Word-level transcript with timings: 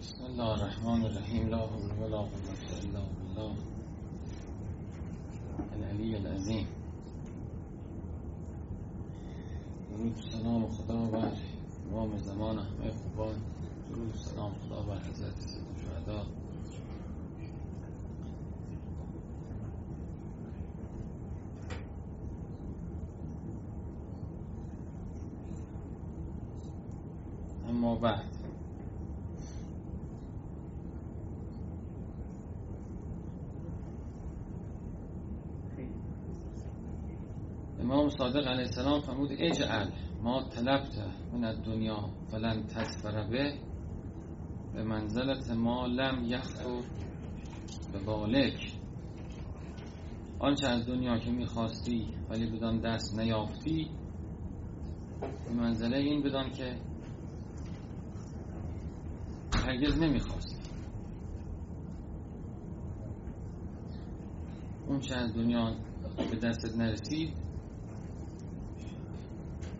بسم 0.00 0.24
الله 0.24 0.50
الرحمن 0.52 1.04
الرحیم. 1.04 1.48
لا 1.48 1.56
حول 1.56 1.90
ولا 2.02 2.18
قوة 2.18 2.62
الا 2.82 3.00
بالله. 3.00 3.54
العلی 5.72 6.16
العظیم. 6.16 6.66
درود 9.90 10.16
سلام 10.16 10.66
خدا 10.66 11.06
بر 11.06 11.32
امام 11.92 12.16
زمان 12.18 12.58
همه 12.58 12.90
خوبان. 12.90 13.34
درود 13.90 14.14
سلام 14.14 14.52
خدا 14.52 14.82
بر 14.82 14.98
حضرت 14.98 15.40
سید 15.40 15.66
شهدا. 15.84 16.26
اما 27.68 27.94
بعد 27.94 28.37
امام 37.90 38.08
صادق 38.08 38.46
علیه 38.48 38.66
السلام 38.66 39.00
فرمود 39.00 39.30
اجعل 39.32 39.90
ما 40.22 40.48
طلبت 40.48 40.98
من 41.32 41.44
الدنیا 41.44 42.10
فلن 42.30 42.66
تسفر 42.66 43.28
به 43.30 43.58
به 44.74 44.82
منزلت 44.82 45.50
ما 45.50 45.86
لم 45.86 46.24
یخطر 46.24 46.82
به 47.92 47.98
بالک. 47.98 48.72
آنچه 50.38 50.66
از 50.66 50.86
دنیا 50.86 51.18
که 51.18 51.30
می‌خواستی 51.30 52.14
ولی 52.30 52.50
بدان 52.50 52.80
دست 52.80 53.18
نیافتی 53.18 53.90
به 55.44 55.52
منزله 55.52 55.96
این 55.96 56.22
بدان 56.22 56.50
که 56.50 56.76
هرگز 59.54 59.98
نمی‌خواستی. 59.98 60.56
اون 64.86 65.00
چه 65.00 65.14
از 65.14 65.34
دنیا 65.34 65.76
به 66.30 66.36
دستت 66.36 66.76
نرسید 66.76 67.47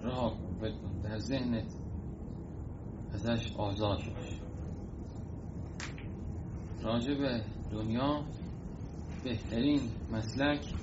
رها 0.08 0.30
کن 0.30 0.58
بکن 0.58 1.00
در 1.02 1.18
ذهنت 1.18 1.72
ازش 3.12 3.52
آزاد 3.56 3.98
باش. 3.98 4.40
راجع 6.82 7.14
به 7.14 7.42
دنیا 7.72 8.24
بهترین 9.24 9.80
مسلک 10.12 10.74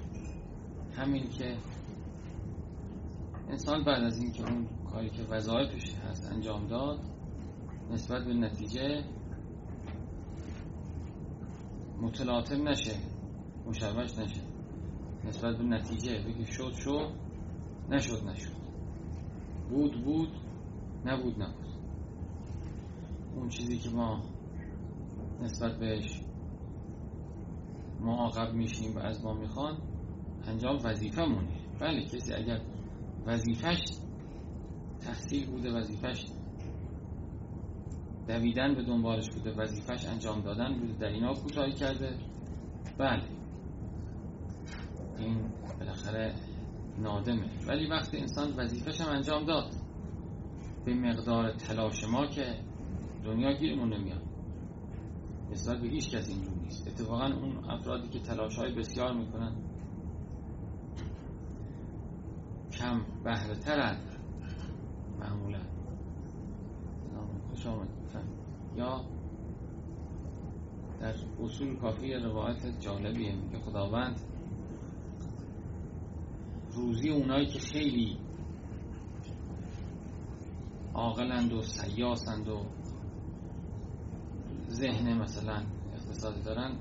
همین 0.98 1.30
که 1.30 1.58
انسان 3.50 3.84
بعد 3.84 4.04
از 4.04 4.18
اینکه 4.18 4.44
اون 4.44 4.68
کاری 4.92 5.10
که 5.10 5.24
وظایفش 5.24 5.94
هست 5.94 6.32
انجام 6.32 6.68
داد 6.68 7.00
نسبت 7.92 8.26
به 8.26 8.34
نتیجه 8.34 9.04
متلاطم 12.02 12.68
نشه 12.68 12.96
مشوش 13.68 14.18
نشه. 14.18 14.42
نسبت 15.26 15.58
به 15.58 15.64
نتیجه 15.64 16.24
بگی 16.28 16.46
شد 16.46 16.74
شد 16.74 17.10
نشد 17.90 18.28
نشد. 18.28 18.65
بود 19.70 20.04
بود 20.04 20.30
نبود 21.06 21.42
نبود. 21.42 21.66
اون 23.36 23.50
چیزی 23.50 23.78
که 23.78 23.90
ما 23.90 24.22
نسبت 25.42 25.80
بهش 25.80 26.22
معاقب 28.02 28.54
میشیم 28.54 28.96
و 28.96 29.00
از 29.00 29.24
ما 29.24 29.34
می‌خوان 29.34 29.78
انجام 30.48 30.80
وظیفه 30.84 31.22
مونه 31.26 31.60
بله 31.80 32.06
کسی 32.06 32.34
اگر 32.34 32.62
وظیفش 33.26 33.80
تحصیل 35.00 35.46
بوده 35.52 35.72
وظیفش 35.74 36.26
دویدن 38.28 38.76
به 38.76 38.84
دنبالش 38.84 39.30
بوده 39.30 39.52
وظیفش 39.52 40.06
انجام 40.06 40.42
دادن 40.42 40.80
بوده 40.80 40.94
در 40.94 41.08
اینا 41.08 41.34
کوتاهی 41.34 41.74
کرده. 41.74 42.18
بله. 42.98 43.24
این 45.18 45.38
بالاخره 45.80 46.34
نادمه. 46.98 47.50
ولی 47.68 47.88
وقتی 47.88 48.18
انسان 48.18 48.54
وظیفش 48.58 49.02
هم 49.02 49.10
انجام 49.10 49.46
داد 49.46 49.72
به 50.86 50.94
مقدار 50.94 51.52
تلاش 51.52 52.04
ما 52.04 52.28
که 52.28 52.60
دنیا 53.26 53.54
گیرمون 53.54 53.94
نمیاد. 53.94 54.22
نسبت 55.52 55.82
به 55.82 55.88
هیچ 55.88 56.16
کس 56.16 56.30
اینجور 56.30 56.54
نیست. 56.54 56.88
اتفاقا 56.88 57.26
اون 57.26 57.70
افرادی 57.70 58.08
که 58.10 58.20
تلاش 58.20 58.56
های 58.56 58.74
بسیار 58.74 59.14
می‌کنن 59.14 59.56
کم 62.72 63.02
بهره 63.24 63.56
ترن 63.56 63.98
معمولا 65.20 65.60
خوش 67.50 67.68
آمد 67.68 67.88
یا 68.76 69.06
در 71.00 71.14
اصول 71.44 71.76
کافی 71.76 72.14
روایت 72.14 72.80
جالبیه 72.80 73.36
میگه 73.36 73.60
خداوند 73.60 74.20
روزی 76.76 77.10
اونایی 77.10 77.46
که 77.46 77.60
خیلی 77.60 78.18
عاقلند 80.94 81.54
و 81.54 81.62
سیاسند 81.62 82.48
و 82.48 82.66
ذهن 84.70 85.18
مثلا 85.18 85.64
اقتصادی 85.94 86.42
دارن 86.42 86.78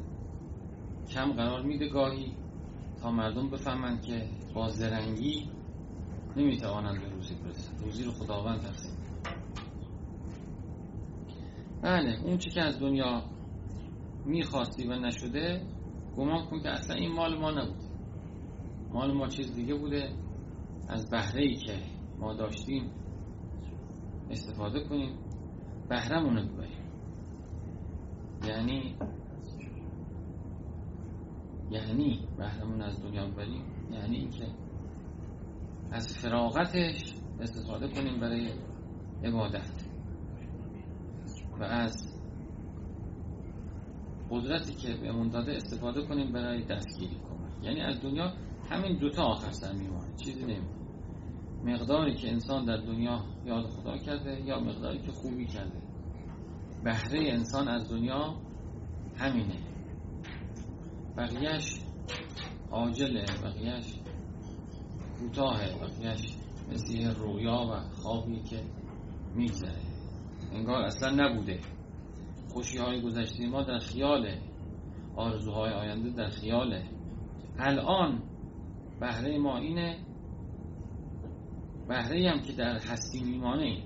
کم 1.10 1.32
قرار 1.32 1.62
میده 1.62 1.88
گاهی 1.88 2.32
تا 3.00 3.10
مردم 3.10 3.50
بفهمند 3.50 4.02
که 4.02 4.28
با 4.54 4.68
زرنگی 4.68 5.50
نمی‌توانند 6.36 7.00
به 7.00 7.08
روزی 7.08 7.34
برسند. 7.34 7.80
روزی 7.84 8.04
رو 8.04 8.12
خداوند 8.12 8.60
تقسیم 8.60 8.92
بله 11.82 12.20
اون 12.24 12.38
چی 12.38 12.50
که 12.50 12.60
از 12.62 12.80
دنیا 12.80 13.22
می‌خواستی 14.24 14.86
و 14.86 14.98
نشده 14.98 15.66
گمان 16.16 16.46
کن 16.46 16.62
که 16.62 16.68
اصلا 16.68 16.96
این 16.96 17.12
مال 17.12 17.38
ما 17.38 17.50
نبود. 17.50 17.83
مال 18.94 19.12
ما 19.12 19.28
چیز 19.28 19.54
دیگه 19.54 19.74
بوده. 19.74 20.12
از 20.88 21.10
بهره 21.10 21.42
ای 21.42 21.54
که 21.54 21.78
ما 22.18 22.34
داشتیم 22.34 22.90
استفاده 24.30 24.84
کنیم. 24.88 25.18
بهرمون 25.88 26.36
رو 26.36 26.42
ببریم. 26.48 26.84
یعنی 28.48 28.96
یعنی 31.70 32.28
بهرمون 32.38 32.82
از 32.82 33.02
دنیا 33.02 33.26
ببریم. 33.26 33.64
یعنی 33.90 34.16
اینکه 34.16 34.46
از 35.90 36.18
فراغتش 36.18 37.14
استفاده 37.40 37.88
کنیم 37.88 38.20
برای 38.20 38.52
عبادت. 39.24 39.84
و 41.60 41.62
از 41.62 42.20
قدرتی 44.30 44.74
که 44.74 44.94
بهمون 44.94 45.28
داده 45.28 45.52
استفاده 45.52 46.06
کنیم 46.06 46.32
برای 46.32 46.64
دستگیری 46.64 47.14
کمک. 47.16 47.64
یعنی 47.64 47.80
از 47.80 48.00
دنیا 48.02 48.32
همین 48.70 48.98
دوتا 48.98 49.22
آخر 49.22 49.50
سر 49.50 49.72
میمونه 49.72 50.16
چیزی 50.24 50.42
نمیمونه. 50.42 50.84
مقداری 51.64 52.14
که 52.14 52.30
انسان 52.32 52.64
در 52.64 52.76
دنیا 52.76 53.24
یاد 53.44 53.66
خدا 53.66 53.98
کرده 53.98 54.40
یا 54.40 54.60
مقداری 54.60 54.98
که 54.98 55.12
خوبی 55.12 55.46
کرده. 55.46 55.82
بهره 56.84 57.32
انسان 57.32 57.68
از 57.68 57.90
دنیا 57.90 58.34
همینه. 59.16 59.58
بقیهش 61.16 61.80
عاجله 62.70 63.24
بقیهش 63.44 63.94
کوتاهه 65.18 65.74
بقیهش 65.80 66.36
مثل 66.72 67.14
رویا 67.14 67.66
و 67.70 67.94
خوابی 67.94 68.42
که 68.42 68.60
میگذره. 69.34 69.80
انگار 70.52 70.82
اصلا 70.82 71.10
نبوده. 71.10 71.60
خوشی 72.52 72.78
های 72.78 73.02
گذشته 73.02 73.46
ما 73.46 73.62
در 73.62 73.78
خیاله. 73.78 74.38
آرزوهای 75.16 75.72
آینده 75.72 76.10
در 76.10 76.28
خیاله. 76.28 76.84
الان 77.58 78.22
بهره 79.00 79.38
ما 79.38 79.58
اینه. 79.58 79.98
بهره 81.88 82.30
هم 82.30 82.42
که 82.42 82.52
در 82.52 82.78
هستی 82.78 83.24
میمانه. 83.24 83.62
این 83.62 83.82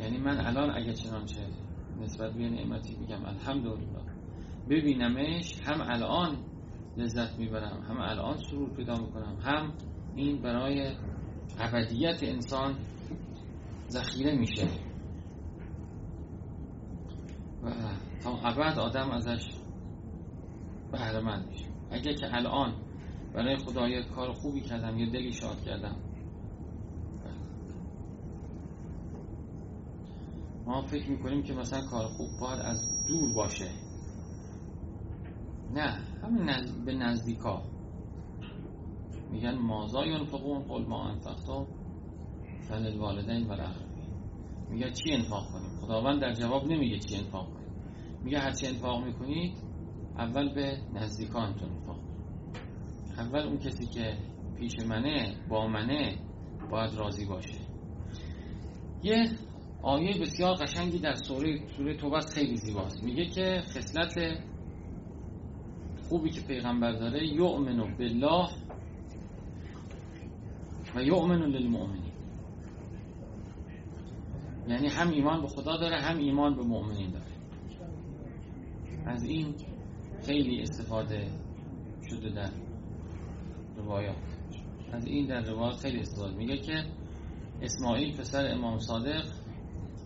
یعنی 0.00 0.18
من 0.18 0.46
الان 0.46 0.70
اگه 0.70 0.92
چنانچه 0.92 1.40
نسبت 2.00 2.32
به 2.32 2.48
نعمتی 2.48 2.96
بگم 2.96 3.24
الحمدلله 3.24 4.02
ببینمش 4.68 5.60
هم 5.64 5.80
الان 5.80 6.36
لذت 6.96 7.38
می‌برم 7.38 7.82
هم 7.88 8.00
الان 8.00 8.36
سرور 8.36 8.70
پیدا 8.76 8.94
می‌کنم 8.94 9.36
هم 9.42 9.72
این 10.16 10.42
برای 10.42 10.96
ابدیت 11.58 12.22
انسان 12.22 12.74
ذخیره 13.88 14.38
میشه. 14.38 14.68
و 17.62 17.70
تا 18.22 18.38
ابد 18.44 18.78
آدم 18.78 19.10
ازش 19.10 19.48
بهره 20.92 21.20
مند 21.20 21.48
میشه. 21.48 21.64
اگه 21.90 22.14
که 22.14 22.34
الان 22.36 22.74
برای 23.34 23.56
خدا 23.56 23.88
یه 23.88 24.02
کار 24.02 24.32
خوبی 24.32 24.60
کردم 24.60 24.98
یه 24.98 25.10
دلی 25.10 25.32
شاد 25.32 25.60
کردم. 25.60 25.96
ما 30.66 30.82
فکر 30.82 31.10
می‌کنیم 31.10 31.42
که 31.42 31.54
مثلا 31.54 31.80
کار 31.90 32.06
خوب 32.06 32.28
باید 32.40 32.60
از 32.60 32.88
دور 33.08 33.34
باشه. 33.34 33.70
نه 35.74 36.00
همین 36.22 36.42
نزد... 36.48 36.84
به 36.84 36.94
نزدیکا. 36.94 37.62
میگن 39.30 39.54
مازا 39.58 40.06
ینفقون 40.06 40.62
قل 40.62 40.84
ما 40.84 41.08
انفقتم 41.08 41.66
فللوالدین 42.68 43.48
و 43.48 43.56
میگه 44.70 44.90
چی 44.90 45.12
انفاق 45.12 45.52
کنیم؟ 45.52 45.70
خداوند 45.80 46.20
در 46.20 46.32
جواب 46.32 46.66
نمیگه 46.66 46.98
چی 46.98 47.16
انفاق 47.16 47.46
کنیم. 47.46 47.72
میگه 48.24 48.38
هر 48.38 48.52
چی 48.52 48.66
انفاق 48.66 49.04
می‌کنید 49.04 49.56
اول 50.18 50.54
به 50.54 50.78
نزدیکانتون 50.94 51.70
انفاق 51.72 52.07
اول 53.18 53.38
اون 53.38 53.58
کسی 53.58 53.86
که 53.86 54.16
پیش 54.58 54.80
منه 54.86 55.34
با 55.48 55.66
منه 55.66 56.16
باید 56.70 56.94
راضی 56.94 57.26
باشه. 57.26 57.58
یه 59.02 59.30
آیه 59.82 60.20
بسیار 60.20 60.54
قشنگی 60.54 60.98
در 60.98 61.14
سوره 61.14 61.68
سوره 61.76 61.96
توبه 61.96 62.20
خیلی 62.20 62.56
زیباست. 62.56 63.02
میگه 63.02 63.26
که 63.26 63.62
خصلت 63.64 64.38
خوبی 66.08 66.30
که 66.30 66.40
پیغمبر 66.40 66.92
داره 66.92 67.26
یؤمنو 67.26 67.96
بالله 67.98 68.48
و 70.94 71.02
یؤمنو 71.02 71.46
للمؤمنین. 71.46 72.12
یعنی 74.68 74.88
هم 74.88 75.10
ایمان 75.10 75.42
به 75.42 75.48
خدا 75.48 75.76
داره 75.76 76.00
هم 76.00 76.18
ایمان 76.18 76.56
به 76.56 76.62
مؤمنین 76.62 77.10
داره. 77.10 77.24
از 79.06 79.24
این 79.24 79.54
خیلی 80.26 80.62
استفاده 80.62 81.28
شده 82.10 82.30
در 82.30 82.50
روایات. 83.88 84.16
از 84.92 85.06
این 85.06 85.26
در 85.26 85.40
روایات 85.40 85.76
خیلی 85.76 86.00
استفاده 86.00 86.36
میگه 86.36 86.56
که 86.56 86.84
اسماعیل 87.62 88.16
پسر 88.16 88.52
امام 88.52 88.78
صادق 88.78 89.24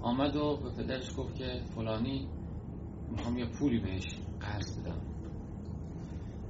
آمد 0.03 0.37
و 0.37 0.57
به 0.57 0.83
پدرش 0.83 1.11
گفت 1.17 1.35
که 1.35 1.63
فلانی 1.75 2.29
می‌خوام 3.11 3.39
یه 3.39 3.47
پولی 3.47 3.79
بهش 3.79 4.15
قرض 4.41 4.79
بدم. 4.81 5.01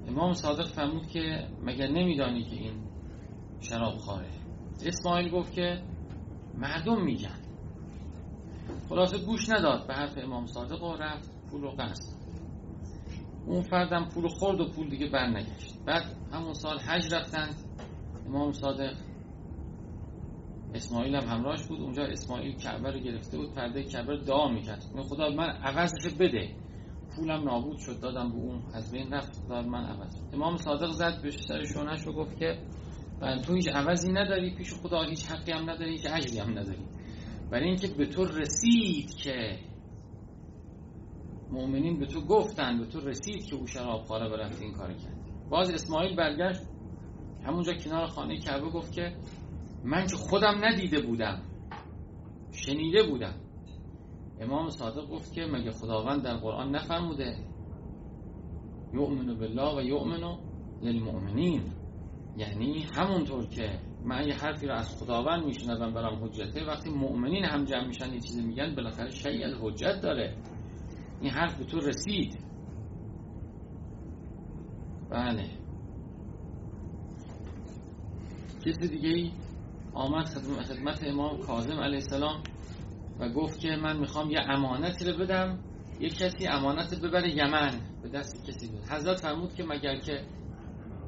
امام 0.09 0.33
صادق 0.33 0.67
فرمود 0.67 1.07
که 1.07 1.49
مگر 1.63 1.87
نمیدانی 1.87 2.45
که 2.45 2.57
این 2.57 2.75
شراب 3.61 3.97
خاره؟ 3.97 4.31
اسماعیل 4.87 5.31
گفت 5.31 5.53
که 5.53 5.83
مردم 6.55 7.05
میگن. 7.05 7.39
خلاصه 8.89 9.19
گوش 9.19 9.49
نداد 9.49 9.87
به 9.87 9.95
حرف 9.95 10.19
امام 10.19 10.47
صادق 10.47 10.83
و 10.83 10.97
رفت 10.97 11.31
پول 11.51 11.61
رو 11.61 11.71
قرض. 11.71 12.22
اون 13.47 13.63
فردم 13.63 14.09
پول 14.15 14.29
خورد 14.29 14.61
و 14.61 14.69
پول 14.69 14.89
دیگه 14.91 15.09
برنگشت. 15.11 15.75
بعد 15.87 16.05
همون 16.33 16.53
سال 16.53 16.79
حج 16.79 17.15
رفتند 17.15 17.55
امام 18.27 18.53
صادق 18.53 18.95
اسماعیل 20.75 21.15
هم 21.15 21.29
همراهش 21.29 21.67
بود. 21.67 21.81
اونجا 21.81 22.03
اسماعیل 22.05 22.57
کعبه 22.57 22.91
رو 22.91 23.01
گرفته 23.01 23.39
بود 23.39 23.55
پرده 23.55 23.83
کعبه 23.83 24.13
رو 24.13 24.25
دعا 24.25 24.49
می‌کرد. 24.49 24.83
خدا 25.09 25.31
من 25.31 25.51
عوضش 25.51 26.15
بده. 26.15 26.57
پولم 27.17 27.45
نابود 27.45 27.79
شد 27.79 28.01
دادم 28.01 28.29
به 28.33 28.37
اون. 28.37 28.63
از 28.75 28.93
بین 28.93 29.13
رفت. 29.13 29.37
خدا 29.37 29.63
من 29.63 29.85
عوض 29.85 30.17
امام 30.33 30.57
صادق 30.57 30.91
زد 30.91 31.23
به 31.23 31.31
سر 31.31 31.65
شونش 31.65 32.07
و 32.07 32.13
گفت 32.13 32.39
که 32.39 32.59
تو 33.47 33.55
هیچ 33.55 33.69
عوضی 33.69 34.13
نداری. 34.13 34.55
پیش 34.55 34.75
خدا 34.75 35.03
هیچ 35.03 35.27
حقی 35.27 35.53
هم 35.53 35.71
نداری 35.71 35.91
هیچ 35.91 36.07
اجری 36.07 36.39
هم 36.39 36.59
نداری. 36.59 36.87
برای 37.51 37.65
اینکه 37.65 37.89
به 37.89 38.07
تو 38.07 38.25
رسید 38.25 39.15
که 39.15 39.59
مؤمنین 41.53 41.99
به 41.99 42.07
تو 42.07 42.21
گفتن 42.21 42.79
به 42.79 42.87
تو 42.87 43.01
رسید 43.01 43.45
که 43.45 43.57
او 43.57 43.67
شراب 43.67 44.03
خاره 44.03 44.29
برفت 44.29 44.63
این 44.63 44.73
کار 44.73 44.93
کرد. 44.93 45.17
باز 45.51 45.71
اسماعیل 45.71 46.17
برگشت. 46.17 46.61
همونجا 47.45 47.73
کنار 47.73 48.07
خانه 48.07 48.39
کعبه 48.39 48.71
گفت 48.71 48.93
که 48.93 49.17
من 49.85 50.07
که 50.07 50.17
خودم 50.17 50.65
ندیده 50.65 51.03
بودم 51.03 51.43
شنیده 52.53 53.03
بودم. 53.03 53.35
امام 54.41 54.71
صادق 54.71 55.09
گفت 55.09 55.33
که 55.33 55.47
مگه 55.47 55.71
خداوند 55.71 56.23
در 56.23 56.37
قرآن 56.37 56.77
نفرموده 56.77 57.37
یؤمن 58.95 59.35
بالله 59.35 59.77
و 59.77 59.83
یؤمن 59.83 60.39
للمؤمنین؟ 60.83 61.63
یعنی 62.37 62.87
همونطور 62.97 63.47
که 63.47 63.79
من 64.05 64.29
یه 64.29 64.35
حرفی 64.35 64.67
رو 64.67 64.75
از 64.75 64.97
خداوند 64.99 65.45
میشنوم 65.45 65.95
برام 65.95 66.25
حجته 66.25 66.65
وقتی 66.65 66.91
مؤمنین 66.91 67.45
هم 67.45 67.65
جمع 67.65 67.87
میشن 67.87 68.13
یه 68.15 68.21
چیزی 68.21 68.43
میگن 68.43 68.75
بالاخره 68.75 69.11
شیء 69.11 69.55
حجت 69.61 70.01
داره. 70.03 70.37
این 71.23 71.31
حرف 71.31 71.59
به 71.59 71.65
تو 71.65 71.79
رسید. 71.79 72.39
بله. 75.11 75.51
کسی 78.67 78.89
دیگه 78.89 79.09
ای 79.09 79.33
آمد 79.95 80.27
خدمت 80.69 81.05
امام 81.05 81.39
کاظم 81.39 81.81
علیه 81.81 81.95
السلام 81.95 82.43
و 83.21 83.29
گفت 83.29 83.61
که 83.61 83.69
من 83.69 83.99
می‌خوام 83.99 84.31
یه 84.31 84.41
امانتی 84.41 85.05
رو 85.05 85.19
بدم 85.19 85.59
یه 86.01 86.09
کسی 86.09 86.47
امانت 86.47 87.01
ببره 87.01 87.37
یمن. 87.37 87.81
به 88.03 88.09
دست 88.09 88.45
کسی 88.47 88.69
بود 88.69 88.83
حضرت 88.91 89.21
فرمود 89.21 89.55
که 89.55 89.65
مگر 89.65 90.01
که 90.01 90.25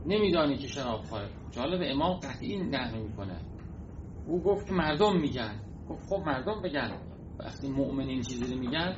نمیدانی 0.06 0.56
که 0.56 0.69
شراب 0.69 1.02
خواهد 1.02 1.31
جالب 1.50 1.81
امام 1.84 2.20
قطعی 2.20 2.56
نقل 2.56 2.99
می‌کنه. 2.99 3.40
او 4.26 4.43
گفت 4.43 4.66
که 4.66 4.72
مردم 4.72 5.20
میگن. 5.20 5.61
گفت 5.88 6.06
خب 6.08 6.22
مردم 6.26 6.62
بگن. 6.62 6.99
وقتی 7.38 7.69
مؤمن 7.69 8.08
این 8.08 8.22
چیزی 8.22 8.55
رو 8.55 8.61
میگن 8.61 8.96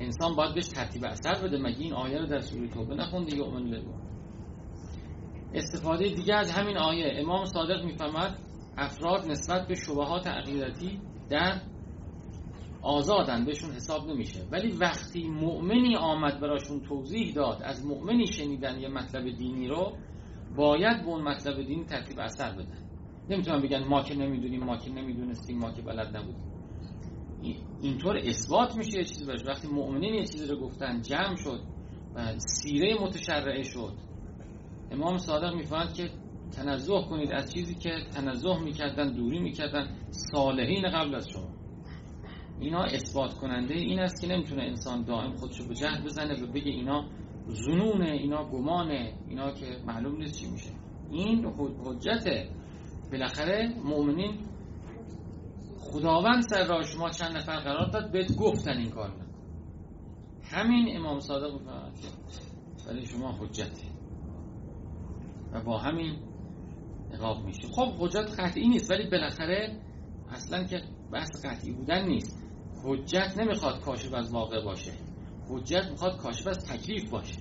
انسان 0.00 0.36
باید 0.36 0.54
بهش 0.54 0.68
ترتیب 0.68 1.04
اثر 1.04 1.42
بده. 1.42 1.58
مگه 1.58 1.78
این 1.78 1.92
آیه 1.92 2.18
رو 2.18 2.26
در 2.26 2.40
سوره 2.40 2.68
توبه 2.68 2.94
نخونده 2.94 3.36
یؤمن 3.36 3.82
استفاده 5.54 6.04
دیگه 6.04 6.34
از 6.34 6.50
همین 6.50 6.76
آیه. 6.76 7.12
امام 7.16 7.44
صادق 7.44 7.84
می‌فهمد 7.84 8.38
افراد 8.76 9.30
نسبت 9.30 9.68
به 9.68 9.74
شبهات 9.74 10.26
عقیدتی 10.26 11.00
در 11.28 11.60
آزادن. 12.82 13.44
بهشون 13.44 13.70
حساب 13.70 14.10
نمیشه. 14.10 14.48
ولی 14.50 14.72
وقتی 14.72 15.28
مؤمنی 15.28 15.96
آمد 15.96 16.40
براشون 16.40 16.80
توضیح 16.80 17.34
داد 17.34 17.62
از 17.62 17.86
مؤمنی 17.86 18.26
شنیدن 18.26 18.80
یه 18.80 18.88
مطلب 18.88 19.36
دینی 19.36 19.68
رو 19.68 19.96
باید 20.56 21.02
به 21.02 21.08
اون 21.08 21.22
مطلب 21.22 21.62
دینی 21.62 21.84
ترتیب 21.84 22.18
اثر 22.18 22.52
بدن. 22.52 22.78
نمی‌تونن 23.28 23.62
بگن 23.62 23.84
ما 23.84 24.02
که 24.02 24.14
نمی‌دونیم 24.14 24.64
ما 24.64 24.76
که 24.76 24.90
نمی‌دونستیم 24.90 25.58
ما 25.58 25.72
که 25.72 25.82
بلد 25.82 26.16
نبودیم. 26.16 26.49
اینطور 27.82 28.16
اثبات 28.16 28.76
میشه 28.76 28.98
یه 28.98 29.04
چیزی 29.04 29.26
باشه. 29.26 29.44
وقتی 29.44 29.68
مؤمنین 29.68 30.14
یه 30.14 30.26
چیزی 30.26 30.46
رو 30.46 30.60
گفتن 30.60 31.00
جمع 31.00 31.36
شد 31.36 31.60
و 32.14 32.38
سیره 32.38 32.94
متشرعه 33.00 33.62
شد. 33.62 33.92
امام 34.90 35.18
صادق 35.18 35.54
می‌فهمد 35.54 35.92
که 35.92 36.10
تنزه 36.52 37.02
کنید 37.10 37.32
از 37.32 37.52
چیزی 37.52 37.74
که 37.74 37.90
تنزه 38.14 38.60
می‌کردن 38.64 39.12
دوری 39.12 39.38
می‌کردن 39.38 39.96
صالحین 40.10 40.90
قبل 40.90 41.14
از 41.14 41.28
شما. 41.28 41.48
اینا 42.60 42.82
اثبات 42.82 43.34
کننده 43.34 43.74
این 43.74 44.00
است 44.00 44.20
که 44.20 44.26
نمی‌تونه 44.26 44.62
انسان 44.62 45.04
دائم 45.04 45.36
خودشو 45.36 45.68
به 45.68 45.74
جهل 45.74 46.04
بزنه 46.04 46.42
و 46.42 46.46
بگه 46.46 46.70
اینا 46.70 47.08
زنونه 47.46 48.10
اینا 48.10 48.50
گمانه 48.50 49.14
اینا 49.28 49.52
که 49.52 49.66
معلوم 49.86 50.16
نیست 50.16 50.40
چی 50.40 50.50
میشه. 50.50 50.70
این 51.10 51.46
حجته 51.84 52.48
بالاخره 53.12 53.74
مؤمنین 53.84 54.38
خداوند 55.92 56.42
سر 56.42 56.66
راه 56.66 56.82
شما 56.82 57.10
چند 57.10 57.36
نفر 57.36 57.56
قرار 57.56 57.90
داد 57.90 58.12
بهت 58.12 58.36
گفتن 58.36 58.76
این 58.76 58.90
کار 58.90 59.08
نکن 59.08 59.26
همین 60.42 60.96
امام 60.96 61.20
صادق 61.20 61.52
می‌فهمد 61.52 61.92
ولی 62.86 63.06
شما 63.06 63.32
حجته 63.32 63.86
و 65.52 65.60
با 65.60 65.78
همین 65.78 66.18
نقاب 67.12 67.44
میشه 67.44 67.68
خب 67.68 67.92
حجت 67.98 68.40
قطعی 68.40 68.68
نیست 68.68 68.90
ولی 68.90 69.10
بالاخره 69.10 69.80
اصلا 70.30 70.64
که 70.64 70.82
بحث 71.12 71.28
قطعی 71.44 71.72
بودن 71.72 72.04
نیست. 72.08 72.42
حجت 72.84 73.34
نمی‌خواد 73.38 73.80
کاشف 73.80 74.14
از 74.14 74.34
واقع 74.34 74.64
باشه. 74.64 74.92
حجت 75.48 75.88
می‌خواد 75.90 76.16
کاشف 76.16 76.46
از 76.46 76.66
تکلیف 76.66 77.10
باشه. 77.10 77.38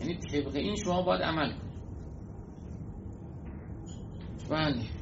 یعنی 0.00 0.18
طبق 0.18 0.56
این 0.56 0.76
شما 0.84 1.02
باید 1.02 1.22
عمل 1.22 1.52
کنید 1.52 1.70
بله. 4.50 4.99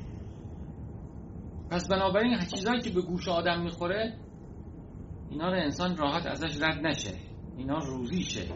پس 1.70 1.88
بنابراین 1.88 2.38
چیزهایی 2.38 2.80
که 2.80 2.90
به 2.90 3.00
گوش 3.00 3.28
آدم 3.28 3.62
می‌خوره 3.62 4.18
اینا 5.30 5.50
رو 5.50 5.56
انسان 5.56 5.96
راحت 5.96 6.26
ازش 6.26 6.62
رد 6.62 6.86
نشه. 6.86 7.14
اینا 7.56 7.78
روزیشه 7.78 8.46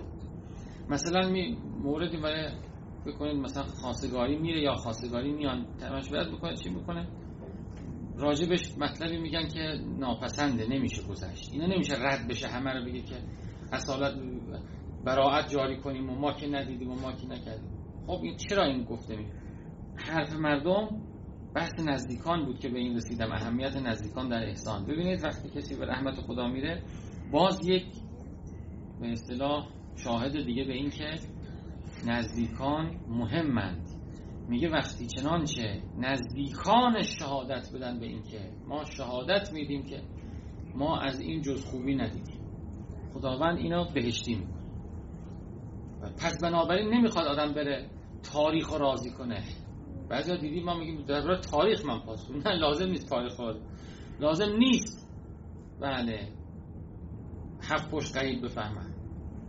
مثلا 0.88 1.28
می 1.28 1.57
موردی 1.83 2.16
برای 2.16 2.52
بکنید 3.07 3.37
مثلا 3.37 3.62
خاصگاری 3.62 4.37
میره 4.37 4.61
یا 4.61 4.75
خاصگاری 4.75 5.33
میان 5.33 5.66
مشورت 5.92 6.28
بکنه 6.28 6.57
چی 6.57 6.71
می‌کنه 6.71 7.09
راجبش 8.16 8.78
مطلبی 8.78 9.19
میگن 9.19 9.49
که 9.49 9.81
ناپسنده 9.99 10.69
نمیشه 10.69 11.02
گذشت. 11.02 11.52
اینا 11.52 11.66
نمیشه 11.66 11.95
رد 11.95 12.28
بشه 12.28 12.49
همه 12.49 12.71
رو 12.71 12.85
بگه 12.85 13.02
که 13.02 13.16
اصالت 13.73 14.14
براعت 15.04 15.49
جاری 15.49 15.81
کنیم 15.81 16.11
و 16.11 16.14
ما 16.14 16.33
که 16.33 16.47
ندیدیم 16.47 16.90
و 16.90 16.95
ما 16.95 17.12
که 17.12 17.26
نکردیم. 17.26 17.71
خب 18.07 18.21
این 18.23 18.37
چرا 18.37 18.64
این 18.64 18.85
گفته 18.85 19.16
می 19.16 19.26
حرف 19.97 20.33
مردم 20.33 21.12
بحث 21.54 21.80
نزدیکان 21.80 22.44
بود 22.44 22.59
که 22.59 22.68
به 22.68 22.78
این 22.78 22.97
رسیدم. 22.97 23.32
اهمیت 23.32 23.76
نزدیکان 23.76 24.28
در 24.28 24.42
احسان. 24.42 24.87
ببینید 24.87 25.25
وقتی 25.25 25.49
کسی 25.49 25.76
به 25.76 25.87
رحمت 25.87 26.14
خدا 26.14 26.49
میره 26.49 26.82
باز 27.32 27.68
یک 27.68 27.87
به 29.00 29.12
اصطلاح 29.12 29.68
شاهد 29.97 30.44
دیگه 30.44 30.64
به 30.64 30.73
این 30.73 30.90
که 30.90 31.18
نزدیکان 32.06 33.00
مهمند. 33.09 33.88
میگه 34.49 34.71
وقتی 34.71 35.06
چنانچه 35.06 35.82
نزدیکان 35.99 37.02
شهادت 37.02 37.73
بدن 37.75 38.00
به 38.00 38.06
این 38.06 38.23
که 38.23 38.50
ما 38.68 38.85
شهادت 38.85 39.52
میدیم 39.52 39.82
که 39.82 40.02
ما 40.75 41.00
از 41.00 41.21
این 41.21 41.42
جز 41.42 41.64
خوبی 41.64 41.94
ندیدیم. 41.94 42.40
خداوند 43.14 43.59
اینا 43.59 43.85
بهشتی 43.85 44.35
می‌کنه. 44.35 44.62
پس 46.18 46.42
بنابراین 46.42 46.94
نمی‌خواد 46.94 47.26
آدم 47.26 47.52
بره 47.54 47.90
تاریخ 48.32 48.73
رو 48.73 48.78
راضی 48.78 49.11
کنه. 49.11 49.42
بعضی 50.12 50.37
دیدیم 50.37 50.64
ما 50.64 50.75
میگیم 50.75 51.02
در 51.02 51.37
تاریخ 51.37 51.85
من 51.85 52.00
پاسخ 52.00 52.31
نه 52.31 52.54
لازم 52.54 52.87
نیست 52.87 53.09
تاریخ 53.09 53.40
رو 53.40 53.54
لازم 54.21 54.57
نیست. 54.57 55.09
بله. 55.81 56.28
هفت 57.62 57.90
پشت 57.90 58.16
قریب 58.16 58.45
بفهمن. 58.45 58.95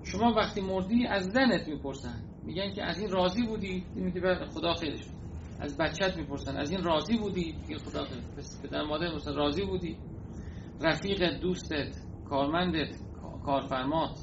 شما 0.04 0.34
وقتی 0.34 0.62
مردی 0.62 1.08
از 1.08 1.24
زنت 1.24 1.68
می‌پرسن. 1.68 2.24
میگن 2.44 2.74
که 2.74 2.84
از 2.84 3.00
این 3.00 3.12
راضی 3.12 3.44
بودی؟ 3.44 3.86
میگه 3.96 4.46
خدا 4.46 4.74
خیرش 4.74 5.06
از 5.60 5.78
بچت 5.78 6.18
می‌پرسن. 6.18 6.58
از 6.58 6.72
این 6.72 6.84
راضی 6.84 7.18
بودی؟ 7.18 7.56
میگه 7.62 7.78
خدا 7.78 8.06
خیر 8.06 8.24
پدر 8.64 8.84
مادر 8.84 9.08
می‌پرسن 9.08 9.36
راضی 9.36 9.66
بودی؟ 9.66 9.98
رفیق 10.82 11.40
دوستت 11.40 11.98
کارمندت 12.30 12.96
کارفرمات 13.46 14.20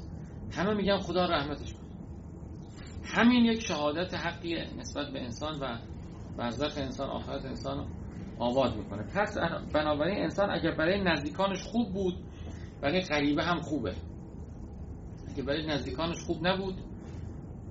همه 0.51 0.73
میگن 0.73 0.97
خدا 0.97 1.25
رحمتش 1.25 1.73
کنه. 1.73 1.81
همین 3.03 3.45
یک 3.45 3.59
شهادت 3.59 4.13
حقیه 4.13 4.67
نسبت 4.77 5.07
به 5.13 5.21
انسان 5.21 5.59
و 5.59 5.90
برزخ 6.41 6.77
انسان 6.77 7.09
آخرت 7.09 7.45
انسان 7.45 7.87
آباد 8.39 8.75
می‌کنه. 8.77 9.03
پس 9.03 9.37
بنابراین 9.73 10.23
انسان 10.23 10.49
اگر 10.49 10.75
برای 10.75 11.01
نزدیکانش 11.01 11.63
خوب 11.63 11.93
بود 11.93 12.15
برای 12.81 13.01
غریبه 13.01 13.43
هم 13.43 13.61
خوبه. 13.61 13.93
اگر 15.29 15.43
برای 15.43 15.65
نزدیکانش 15.65 16.19
خوب 16.23 16.47
نبود 16.47 16.75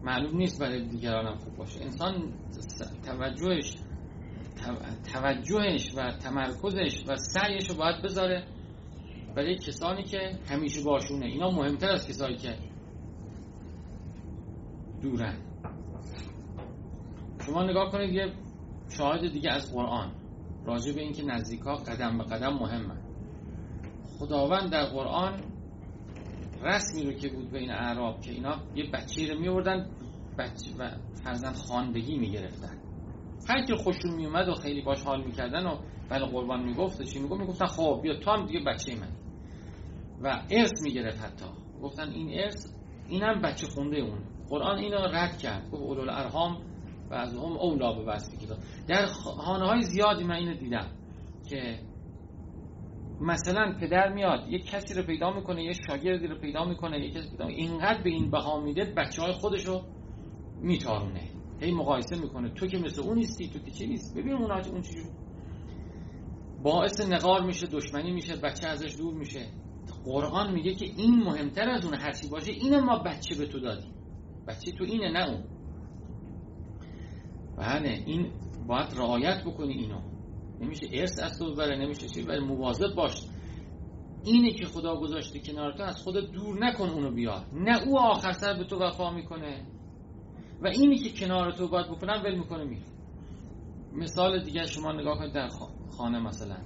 معلوم 0.03 0.37
نیست 0.37 0.61
برای 0.61 0.89
دیگران 0.89 1.27
هم 1.27 1.37
خوب 1.37 1.57
باشه. 1.57 1.81
انسان 1.83 2.33
توجهش 3.05 3.77
توجهش 5.13 5.95
و 5.97 6.11
تمرکزش 6.11 7.05
و 7.09 7.17
سعیش 7.17 7.71
رو 7.71 7.77
باید 7.77 8.03
بذاره 8.03 8.45
برای 9.37 9.57
کسانی 9.57 10.03
که 10.03 10.39
همیشه 10.51 10.83
باشونه. 10.85 11.27
اینا 11.27 11.51
مهمتر 11.51 11.89
از 11.91 12.09
کسانی 12.09 12.37
که 12.37 12.55
دورن. 15.03 15.37
شما 17.47 17.63
نگاه 17.63 17.91
کنید 17.91 18.15
یه 18.15 18.33
شاهد 19.01 19.33
دیگه 19.33 19.51
از 19.51 19.73
قرآن 19.73 20.15
راجع 20.65 20.93
به 20.93 21.01
اینکه 21.01 21.23
نزدیکا 21.23 21.75
قدم 21.75 22.19
به 22.19 22.25
قدم 22.25 22.53
مهمه 22.53 22.97
خداوند 24.19 24.73
در 24.73 24.85
قرآن 24.85 25.45
رسمی 26.63 27.03
رو 27.05 27.13
که 27.13 27.29
بود 27.29 27.51
بین 27.51 27.71
اعراب 27.71 28.21
که 28.21 28.33
اینا 28.33 28.63
یه 28.75 28.91
بچه 28.91 29.33
رو 29.33 29.41
میوردن 29.41 29.91
بچه 30.39 30.77
و 30.79 30.91
فرزند 31.25 31.55
خاندگی 31.55 32.19
می‌گرفتن. 32.19 32.79
هر 33.49 33.67
کی 33.67 33.75
خوشون 33.75 34.15
میومد 34.15 34.49
و 34.49 34.55
خیلی 34.55 34.83
باش 34.83 35.03
حال 35.03 35.25
می‌کردن 35.25 35.67
و 35.67 35.79
بله 36.11 36.27
قربان 36.27 36.63
می‌گفت 36.63 37.03
چی 37.03 37.19
می‌گفت؟ 37.19 37.41
می‌گفتن 37.41 37.67
خب 37.67 38.01
بیا 38.03 38.19
تو 38.19 38.31
هم 38.31 38.47
دیگه 38.47 38.61
بچه 38.61 38.95
من. 38.95 39.13
و 40.21 40.43
ارث 40.51 40.73
می‌گرفت 40.83 41.21
حتی. 41.21 41.47
گفتن 41.83 42.09
این 42.09 42.41
ارث 42.41 42.67
اینم 43.09 43.43
بچه 43.43 43.67
خونده 43.67 43.97
اون. 43.97 44.23
قرآن 44.49 44.79
اینو 44.79 44.97
رد 44.97 45.39
کرد. 45.39 45.71
گفت 45.71 45.83
اولو 45.83 46.01
الارحام 46.01 46.70
و 47.11 47.15
از 47.15 47.35
هم 47.35 47.41
اولا 47.41 47.93
به 47.93 48.05
وصفی 48.05 48.47
در 48.89 49.07
خانه 49.07 49.67
های 49.67 49.83
زیادی 49.83 50.25
من 50.25 50.35
اینو 50.35 50.55
دیدم 50.55 50.87
که 51.49 51.79
مثلا 53.21 53.77
پدر 53.81 54.13
میاد 54.13 54.49
یک 54.49 54.67
کسی 54.67 54.95
رو 54.95 55.03
پیدا 55.03 55.31
می‌کنه 55.31 55.65
یه 55.65 55.73
شاگردی 55.87 56.27
رو 56.27 56.41
پیدا 56.41 56.65
می‌کنه 56.65 56.99
یک 56.99 57.15
کسی 57.15 57.31
پیدا 57.31 57.47
اینقدر 57.47 58.03
به 58.03 58.11
این 58.11 58.31
بها 58.31 58.61
میده 58.61 58.85
بچه 58.97 59.23
های 59.23 59.33
خودش 59.33 59.67
رو 59.67 59.83
میتارونه 60.61 61.31
هی 61.61 61.73
مقایسه 61.73 62.21
می‌کنه. 62.21 62.51
تو 62.51 62.67
که 62.67 62.79
مثل 62.79 63.03
اون 63.03 63.19
نیستی 63.19 63.49
تو 63.49 63.59
که 63.59 63.71
چی 63.71 63.87
نیست 63.87 64.17
ببین 64.17 64.33
اون 64.33 64.51
اون 64.51 64.81
چجور 64.81 65.13
باعث 66.63 67.01
نقار 67.01 67.43
میشه 67.47 67.67
دشمنی 67.67 68.13
میشه 68.13 68.37
بچه 68.37 68.67
ازش 68.69 68.97
دور 68.99 69.15
میشه. 69.15 69.47
قرآن 70.05 70.53
میگه 70.53 70.75
که 70.75 70.87
این 70.97 71.15
مهمتر 71.15 71.71
از 71.71 71.85
اون 71.85 71.95
هرچی 71.95 72.29
باشه 72.29 72.53
اینه 72.53 72.81
ما 72.81 72.99
بچه 72.99 73.39
به 73.39 73.47
تو 73.47 73.61
دادیم. 73.61 73.95
بچه 74.49 74.71
تو 74.79 74.85
اینه 74.85 75.13
نه 75.13 75.29
اون. 75.29 75.45
بله 77.61 78.03
این 78.07 78.33
باید 78.67 78.89
رعایت 78.97 79.45
بکنی 79.45 79.73
اینو. 79.73 80.01
نمیشه 80.61 80.87
ارث 80.93 81.23
از 81.23 81.39
تو 81.39 81.55
بره 81.55 81.77
نمیشه 81.77 82.09
چی 82.09 82.23
ولی 82.23 82.41
مواظب 82.41 82.95
باش. 82.95 83.23
اینه 84.25 84.53
که 84.53 84.67
خدا 84.67 84.97
گذاشته 84.97 85.39
کنار 85.39 85.73
تو 85.73 85.83
از 85.83 86.03
خود 86.03 86.33
دور 86.33 86.65
نکن 86.65 86.89
اونو 86.89 87.11
بیا 87.11 87.45
نه 87.53 87.83
او 87.83 87.99
آخر 87.99 88.33
سر 88.33 88.59
به 88.59 88.65
تو 88.65 88.79
وفا 88.79 89.11
می‌کنه. 89.11 89.67
و 90.63 90.67
اینی 90.67 90.99
که 90.99 91.27
کنار 91.27 91.53
تو 91.53 91.69
باید 91.69 91.87
بکنن 91.87 92.23
ول 92.23 92.39
می‌کنه 92.39 92.65
میره. 92.65 92.87
مثال 93.93 94.45
دیگه 94.45 94.67
شما 94.67 94.93
نگاه 94.93 95.19
کنید 95.19 95.35
در 95.35 95.49
خانه 95.97 96.21
مثلا. 96.21 96.57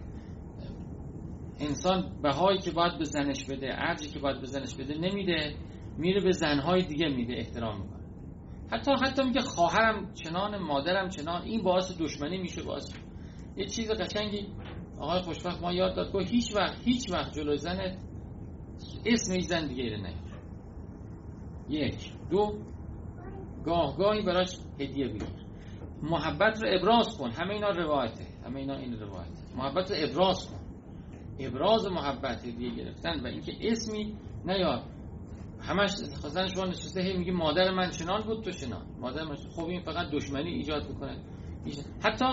انسان 1.61 2.13
بهایی 2.23 2.59
که 2.59 2.71
باید 2.71 2.99
به 2.99 3.05
زنش 3.05 3.45
بده 3.45 3.69
ارجی 3.73 4.09
که 4.09 4.19
باید 4.19 4.41
به 4.41 4.47
زنش 4.47 4.75
بده 4.75 4.95
نمیده. 4.95 5.55
میره 5.99 6.21
به 6.21 6.33
زنهای 6.33 6.83
دیگه 6.83 7.09
میده 7.09 7.33
احترام 7.33 7.81
می‌کنه. 7.81 7.94
حتی 8.75 8.91
حتی 8.93 9.23
میگه 9.23 9.41
خواهرم 9.41 10.15
چنان 10.15 10.59
مادرم 10.59 11.09
چنان 11.09 11.43
این 11.43 11.63
باعث 11.63 11.99
دشمنی 12.01 12.39
میشه 12.39 12.63
باعث 12.63 12.95
یه 13.57 13.67
چیز 13.67 13.91
قشنگی. 13.91 14.47
آقای 14.99 15.21
خوشبخت 15.21 15.63
ما 15.63 15.73
یاد 15.73 15.97
داد 15.97 16.13
که 16.13 16.19
هیچ 16.19 16.57
وقت 16.57 16.77
هیچ 16.85 17.11
وقت 17.13 17.33
جلوی 17.35 17.59
زن 17.59 17.99
اسم 19.07 19.33
هیچ 19.33 19.45
زن 19.45 19.67
دیگه 19.67 19.97
رو 19.97 20.07
یک 21.69 22.13
دو 22.31 22.59
گاه 23.65 23.97
گاهی 23.97 24.23
براش 24.23 24.59
هدیه 24.81 25.09
بگیر 25.09 25.45
محبت 26.03 26.63
رو 26.63 26.69
ابراز 26.79 27.19
کن. 27.19 27.31
همه 27.31 27.55
اینا 27.55 27.71
روایته. 27.71 28.27
همه 28.47 28.61
اینا 28.61 28.77
این 28.77 29.01
روایته. 29.01 29.43
محبت 29.57 29.91
رو 29.91 29.97
ابراز 30.01 30.51
کن. 30.51 30.61
ابراز 31.39 31.87
محبت 31.87 32.45
هدیه 32.47 32.75
گرفتن 32.75 33.21
و 33.21 33.27
اینکه 33.27 33.53
اسمی 33.61 34.17
نیاد 34.45 34.83
همش 35.67 35.91
خزن 36.25 36.47
شما 36.47 36.65
نشسته 36.65 37.01
هی 37.01 37.17
میگه 37.17 37.33
مادر 37.33 37.71
من 37.71 37.91
چنان 37.91 38.23
بود 38.23 38.45
تو 38.45 38.51
چنان. 38.51 38.87
مادر 39.01 39.25
من 39.25 39.37
خب 39.57 39.65
این 39.65 39.81
فقط 39.81 40.11
دشمنی 40.11 40.51
ایجاد 40.51 40.89
می‌کنه. 40.89 41.19
حتی 42.05 42.25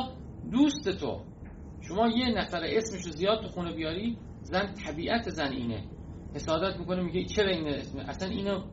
دوست 0.51 0.89
تو. 0.89 1.21
شما 1.81 2.07
یه 2.07 2.29
نفر 2.29 2.63
اسمش 2.63 3.05
رو 3.05 3.11
زیاد 3.11 3.41
تو 3.41 3.47
خونه 3.47 3.73
بیاری 3.73 4.17
زن 4.41 4.73
طبیعت 4.73 5.29
زن 5.29 5.51
اینه. 5.51 5.83
حسادت 6.35 6.79
می‌کنه 6.79 7.01
میگه 7.01 7.25
چرا 7.25 7.49
این 7.49 7.67
اسم؟ 7.67 7.99
اصلا 7.99 8.29
اینو 8.29 8.63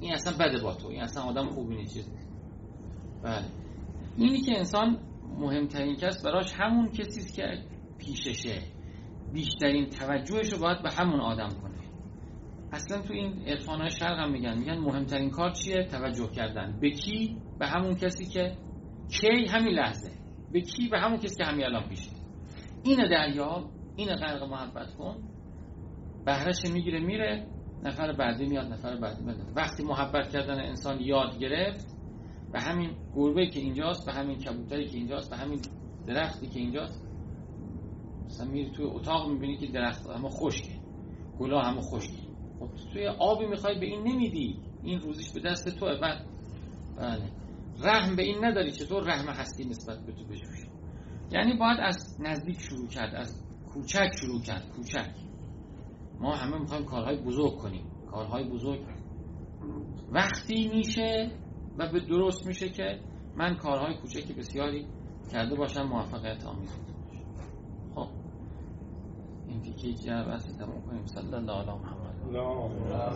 این 0.00 0.12
اصلا 0.12 0.32
بده 0.46 0.62
با 0.62 0.74
تو. 0.74 0.88
این 0.88 1.02
اصلا 1.02 1.22
آدم 1.22 1.48
خوبی 1.48 1.76
نیست. 1.76 2.12
بله. 3.22 3.44
اینی 4.16 4.40
که 4.40 4.58
انسان 4.58 4.98
مهمترین 5.38 5.96
کس 5.96 6.24
براش 6.24 6.52
همون 6.56 6.88
کسی 6.88 7.32
که 7.36 7.64
پیششه. 7.98 8.62
بیشترین 9.32 9.86
توجهش 9.86 10.52
رو 10.52 10.58
باید 10.58 10.82
به 10.82 10.90
همون 10.90 11.20
آدم 11.20 11.48
کنه. 11.62 11.69
اصلا 12.72 13.02
تو 13.02 13.12
این 13.12 13.42
عرفان 13.46 13.88
شرق 13.88 14.18
هم 14.18 14.32
میگن 14.32 14.58
میگن 14.58 14.78
مهمترین 14.78 15.30
کار 15.30 15.50
چیه؟ 15.50 15.84
توجه 15.84 16.30
کردن. 16.30 16.78
به 16.80 16.90
کی؟ 16.90 17.36
به 17.58 17.66
همون 17.66 17.94
کسی 17.94 18.24
که 18.24 18.56
کی 19.08 19.46
همین 19.46 19.74
لحظه. 19.74 20.10
به 20.52 20.60
کی؟ 20.60 20.88
به 20.88 20.98
همون 20.98 21.18
کسی 21.18 21.36
که 21.36 21.44
همین 21.44 21.64
الان 21.64 21.88
پیشه 21.88 22.10
اینو 22.84 23.08
دریا 23.08 23.70
اینو 23.96 24.14
غرق 24.14 24.42
محبت 24.42 24.94
کن. 24.94 25.16
بهرش 26.24 26.56
می‌گیره 26.72 27.00
میره. 27.00 27.46
نفر 27.84 28.12
بعدی 28.12 28.46
میاد 28.46 28.66
نفر 28.66 28.96
بعدی 28.96 29.24
میاد. 29.24 29.36
وقتی 29.56 29.82
محبت 29.82 30.32
کردن 30.32 30.60
انسان 30.60 31.00
یاد 31.00 31.38
گرفت 31.38 31.96
به 32.52 32.60
همین 32.60 32.90
گربه 33.16 33.46
که 33.46 33.60
اینجاست 33.60 34.06
به 34.06 34.12
همین 34.12 34.38
کبوتری 34.38 34.88
که 34.88 34.96
اینجاست 34.96 35.30
به 35.30 35.36
همین 35.36 35.60
درختی 36.06 36.46
که 36.46 36.60
اینجاست. 36.60 37.06
مثلا 38.26 38.50
میری 38.50 38.70
توی 38.70 38.84
اتاق 38.84 39.30
می‌بینی 39.30 39.56
که 39.56 39.66
درخت 39.66 40.10
همه 40.10 40.28
خشکه. 40.28 40.80
گلا 41.38 41.60
همه 41.60 41.80
خشکی 41.80 42.19
خب 42.60 42.68
توی 42.92 43.06
آبی 43.06 43.46
می‌خوای 43.46 43.78
به 43.78 43.86
این 43.86 44.02
نمیدی. 44.02 44.58
این 44.82 45.00
روزش 45.00 45.32
به 45.32 45.40
دست 45.40 45.78
توه. 45.78 46.00
بعد 46.00 46.26
بله. 46.96 47.30
رحم 47.84 48.16
به 48.16 48.22
این 48.22 48.44
نداری 48.44 48.70
چطور 48.70 49.04
رحم 49.04 49.28
هستی 49.28 49.64
نسبت 49.64 49.98
به 50.06 50.12
تو 50.12 50.24
بجوشی 50.24 50.70
یعنی 51.30 51.56
باید 51.56 51.78
از 51.80 52.16
نزدیک 52.20 52.60
شروع 52.60 52.88
کرد 52.88 53.14
از 53.14 53.44
کوچک 53.72 54.10
شروع 54.20 54.40
کرد 54.42 54.68
کوچک. 54.76 55.14
ما 56.20 56.36
همه 56.36 56.58
می‌خوایم 56.58 56.84
کارهای 56.84 57.16
بزرگ 57.16 57.56
کنیم. 57.56 57.84
کارهای 58.10 58.44
بزرگ. 58.44 58.80
وقتی 60.12 60.68
میشه 60.68 61.30
و 61.78 61.92
به 61.92 62.00
درست 62.00 62.46
میشه 62.46 62.68
که 62.68 63.00
من 63.36 63.56
کارهای 63.56 63.94
کوچکی 63.94 64.32
بسیاری 64.32 64.86
کرده 65.32 65.56
باشم 65.56 65.82
موفقیت 65.82 66.46
آمیز 66.46 66.76
خب. 67.94 68.08
این 69.48 69.60
تیکه 69.60 69.92
جعب 69.92 70.28
است 70.28 70.58
تمام 70.58 70.82
کنیم. 70.82 71.06
صلی 71.06 71.34
الله 71.34 71.52
علیه 71.52 71.99
No. 72.32 72.70